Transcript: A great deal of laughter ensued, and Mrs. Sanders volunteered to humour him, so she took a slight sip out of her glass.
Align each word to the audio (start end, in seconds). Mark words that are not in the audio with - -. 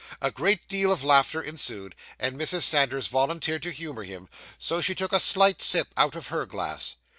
A 0.19 0.31
great 0.31 0.67
deal 0.67 0.91
of 0.91 1.03
laughter 1.03 1.39
ensued, 1.43 1.93
and 2.17 2.35
Mrs. 2.35 2.63
Sanders 2.63 3.07
volunteered 3.07 3.61
to 3.61 3.69
humour 3.69 4.01
him, 4.03 4.29
so 4.57 4.81
she 4.81 4.95
took 4.95 5.13
a 5.13 5.19
slight 5.19 5.61
sip 5.61 5.89
out 5.95 6.15
of 6.15 6.29
her 6.29 6.47
glass. 6.47 6.95